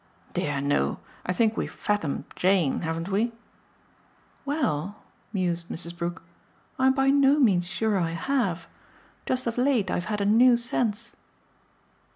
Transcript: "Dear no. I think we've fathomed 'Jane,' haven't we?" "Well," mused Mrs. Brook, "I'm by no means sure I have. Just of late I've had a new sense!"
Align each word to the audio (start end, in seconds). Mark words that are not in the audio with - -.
"Dear 0.33 0.61
no. 0.61 0.99
I 1.27 1.31
think 1.31 1.55
we've 1.55 1.69
fathomed 1.71 2.23
'Jane,' 2.35 2.81
haven't 2.81 3.09
we?" 3.09 3.33
"Well," 4.45 4.95
mused 5.31 5.67
Mrs. 5.69 5.95
Brook, 5.95 6.23
"I'm 6.79 6.95
by 6.95 7.11
no 7.11 7.39
means 7.39 7.67
sure 7.67 7.99
I 7.99 8.13
have. 8.13 8.65
Just 9.27 9.45
of 9.45 9.59
late 9.59 9.91
I've 9.91 10.05
had 10.05 10.19
a 10.19 10.25
new 10.25 10.57
sense!" 10.57 11.15